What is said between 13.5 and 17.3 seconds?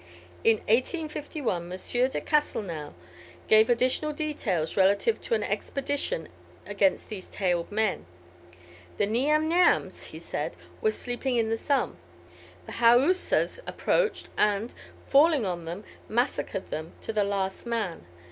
approached, and, falling on them, massacred them to the